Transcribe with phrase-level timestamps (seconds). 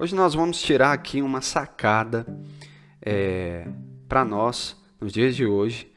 [0.00, 2.26] Hoje nós vamos tirar aqui uma sacada
[3.02, 3.68] é,
[4.08, 5.92] para nós, nos dias de hoje,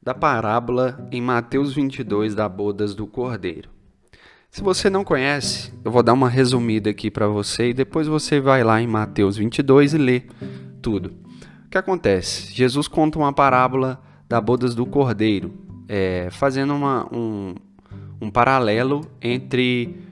[0.00, 3.68] da parábola em Mateus 22 da bodas do Cordeiro.
[4.48, 8.38] Se você não conhece, eu vou dar uma resumida aqui para você e depois você
[8.38, 10.22] vai lá em Mateus 22 e lê
[10.80, 11.12] tudo.
[11.66, 12.54] O que acontece?
[12.54, 15.52] Jesus conta uma parábola da bodas do Cordeiro,
[15.88, 17.56] é, fazendo uma, um,
[18.20, 20.11] um paralelo entre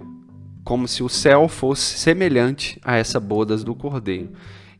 [0.71, 4.31] como se o céu fosse semelhante a essa bodas do Cordeiro.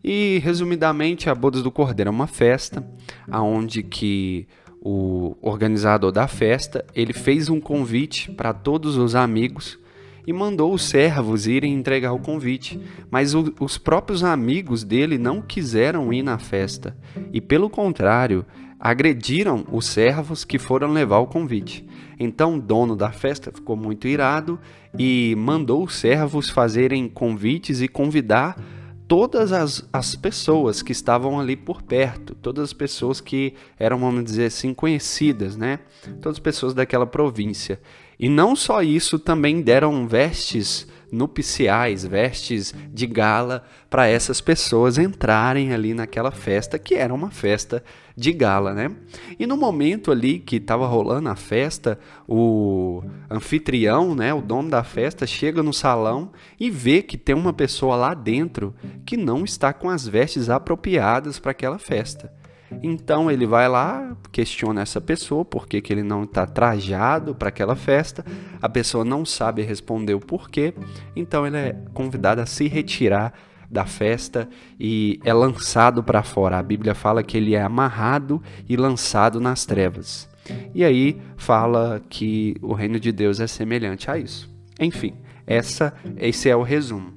[0.05, 2.89] E resumidamente, a bodas do Cordeiro é uma festa
[3.29, 4.47] aonde que
[4.81, 9.81] o organizador da festa, ele fez um convite para todos os amigos
[10.25, 12.81] e mandou os servos irem entregar o convite,
[13.11, 16.97] mas o, os próprios amigos dele não quiseram ir na festa
[17.33, 18.47] e, pelo contrário,
[18.81, 21.87] agrediram os servos que foram levar o convite.
[22.19, 24.59] Então o dono da festa ficou muito irado
[24.99, 28.59] e mandou os servos fazerem convites e convidar
[29.07, 34.25] todas as, as pessoas que estavam ali por perto, todas as pessoas que eram, vamos
[34.25, 35.81] dizer assim, conhecidas, né?
[36.23, 37.81] Todas as pessoas daquela província.
[38.19, 45.73] E não só isso, também deram vestes nupciais, vestes de gala para essas pessoas entrarem
[45.73, 47.83] ali naquela festa, que era uma festa
[48.17, 48.91] de gala, né?
[49.39, 54.85] E no momento ali que estava rolando a festa, o anfitrião, né, o dono da
[54.85, 58.75] festa, chega no salão e vê que tem uma pessoa lá dentro
[59.07, 62.40] que não está com as vestes apropriadas para aquela festa.
[62.83, 67.49] Então ele vai lá, questiona essa pessoa por que, que ele não está trajado para
[67.49, 68.25] aquela festa.
[68.61, 70.75] A pessoa não sabe responder o porquê,
[71.15, 73.33] então ele é convidado a se retirar
[73.71, 74.49] da festa
[74.79, 76.59] e é lançado para fora.
[76.59, 80.29] A Bíblia fala que ele é amarrado e lançado nas trevas.
[80.75, 84.51] E aí fala que o reino de Deus é semelhante a isso.
[84.81, 85.15] Enfim,
[85.47, 87.13] essa esse é o resumo.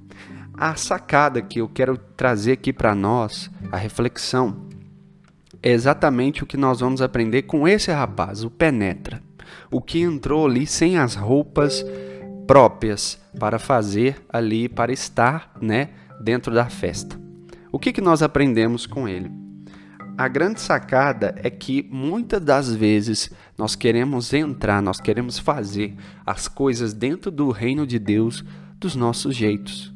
[0.53, 4.69] A sacada que eu quero trazer aqui para nós, a reflexão,
[5.63, 9.23] é exatamente o que nós vamos aprender com esse rapaz, o Penetra,
[9.71, 11.85] o que entrou ali sem as roupas
[12.45, 17.17] próprias para fazer ali, para estar, né, dentro da festa.
[17.71, 19.31] O que, que nós aprendemos com ele?
[20.17, 26.47] A grande sacada é que muitas das vezes nós queremos entrar, nós queremos fazer as
[26.47, 28.43] coisas dentro do reino de Deus
[28.77, 29.92] dos nossos jeitos.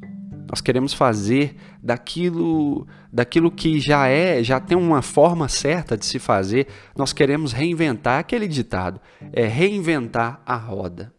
[0.49, 6.19] Nós queremos fazer daquilo, daquilo que já é, já tem uma forma certa de se
[6.19, 6.67] fazer.
[6.95, 8.99] Nós queremos reinventar aquele ditado,
[9.33, 11.13] é reinventar a roda.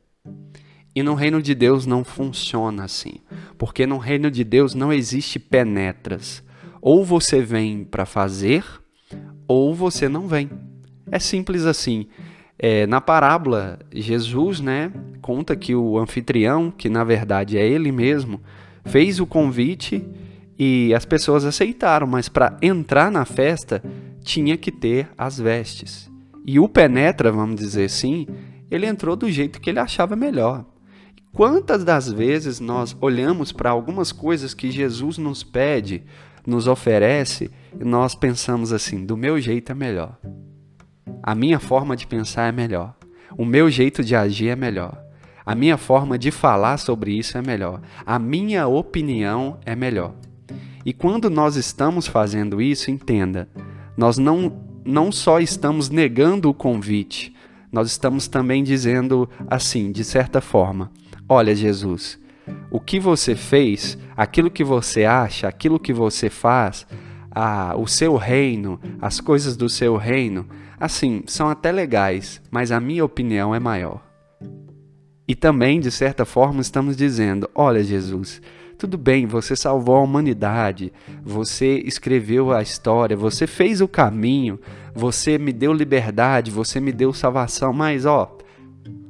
[0.94, 3.20] E no reino de Deus não funciona assim,
[3.56, 6.42] porque no reino de Deus não existe penetras.
[6.80, 8.64] Ou você vem para fazer,
[9.46, 10.48] ou você não vem.
[11.10, 12.06] É simples assim.
[12.58, 14.90] É, na parábola, Jesus né,
[15.20, 18.40] conta que o anfitrião, que na verdade é ele mesmo,
[18.84, 20.04] fez o convite
[20.58, 23.82] e as pessoas aceitaram, mas para entrar na festa
[24.22, 26.10] tinha que ter as vestes.
[26.44, 28.26] E o penetra, vamos dizer assim,
[28.70, 30.64] ele entrou do jeito que ele achava melhor.
[31.32, 36.02] Quantas das vezes nós olhamos para algumas coisas que Jesus nos pede,
[36.46, 40.18] nos oferece, e nós pensamos assim: do meu jeito é melhor.
[41.22, 42.96] A minha forma de pensar é melhor.
[43.36, 45.07] O meu jeito de agir é melhor.
[45.48, 47.80] A minha forma de falar sobre isso é melhor.
[48.04, 50.12] A minha opinião é melhor.
[50.84, 53.48] E quando nós estamos fazendo isso, entenda,
[53.96, 57.34] nós não, não só estamos negando o convite,
[57.72, 60.92] nós estamos também dizendo assim, de certa forma:
[61.26, 62.18] Olha, Jesus,
[62.70, 66.86] o que você fez, aquilo que você acha, aquilo que você faz,
[67.30, 70.46] a, o seu reino, as coisas do seu reino,
[70.78, 74.07] assim, são até legais, mas a minha opinião é maior.
[75.28, 78.40] E também, de certa forma, estamos dizendo: olha, Jesus,
[78.78, 80.90] tudo bem, você salvou a humanidade,
[81.22, 84.58] você escreveu a história, você fez o caminho,
[84.94, 88.38] você me deu liberdade, você me deu salvação, mas ó,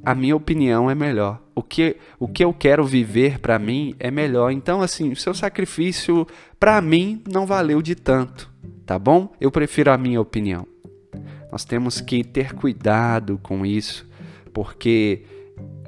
[0.04, 1.40] a minha opinião é melhor.
[1.54, 4.50] O que, o que eu quero viver para mim é melhor.
[4.50, 6.26] Então, assim, o seu sacrifício
[6.58, 8.50] para mim não valeu de tanto,
[8.86, 9.32] tá bom?
[9.40, 10.66] Eu prefiro a minha opinião.
[11.52, 14.06] Nós temos que ter cuidado com isso,
[14.52, 15.22] porque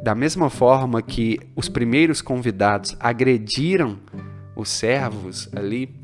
[0.03, 3.99] da mesma forma que os primeiros convidados agrediram
[4.57, 5.95] os servos ali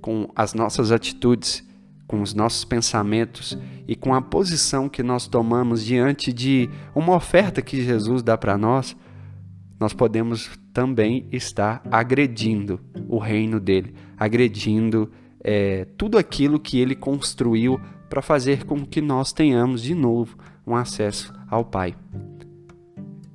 [0.00, 1.66] com as nossas atitudes,
[2.06, 3.56] com os nossos pensamentos
[3.86, 8.58] e com a posição que nós tomamos diante de uma oferta que Jesus dá para
[8.58, 8.96] nós,
[9.78, 15.10] nós podemos também estar agredindo o reino dele, agredindo
[15.40, 17.80] é, tudo aquilo que ele construiu
[18.10, 20.36] para fazer com que nós tenhamos de novo
[20.66, 21.94] um acesso ao Pai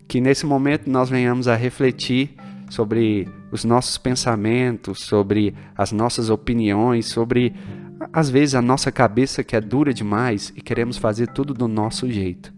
[0.10, 2.36] que nesse momento nós venhamos a refletir
[2.68, 7.54] sobre os nossos pensamentos, sobre as nossas opiniões, sobre
[8.12, 12.10] às vezes a nossa cabeça que é dura demais e queremos fazer tudo do nosso
[12.10, 12.52] jeito.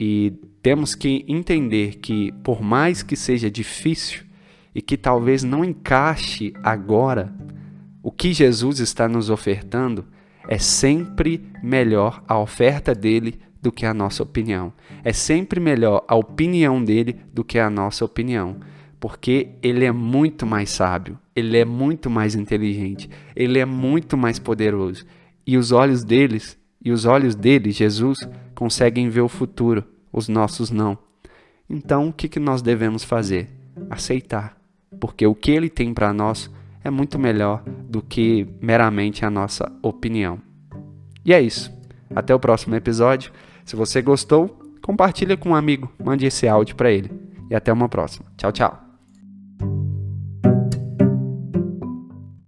[0.00, 4.22] E temos que entender que, por mais que seja difícil
[4.74, 7.30] e que talvez não encaixe agora,
[8.02, 10.06] o que Jesus está nos ofertando
[10.48, 14.72] é sempre melhor a oferta dele do que a nossa opinião.
[15.04, 18.56] É sempre melhor a opinião dele do que a nossa opinião,
[19.00, 24.38] porque ele é muito mais sábio, ele é muito mais inteligente, ele é muito mais
[24.38, 25.04] poderoso.
[25.46, 28.18] E os olhos deles, e os olhos dele, Jesus,
[28.54, 30.98] conseguem ver o futuro, os nossos não.
[31.68, 33.48] Então, o que, que nós devemos fazer?
[33.90, 34.56] Aceitar,
[34.98, 36.50] porque o que ele tem para nós
[36.82, 40.40] é muito melhor do que meramente a nossa opinião.
[41.24, 41.72] E é isso.
[42.14, 43.32] Até o próximo episódio.
[43.68, 47.10] Se você gostou, compartilha com um amigo, mande esse áudio para ele.
[47.50, 48.24] E até uma próxima.
[48.34, 48.87] Tchau, tchau.